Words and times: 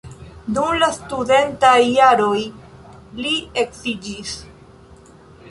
Dum 0.53 0.77
la 0.83 0.87
studentaj 0.95 1.73
jaroj 1.89 2.39
li 3.21 3.35
edziĝis. 3.67 4.35